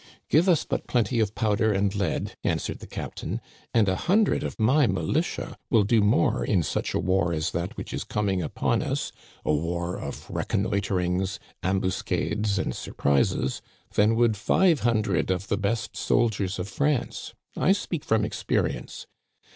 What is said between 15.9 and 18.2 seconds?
soldiers of France. I speak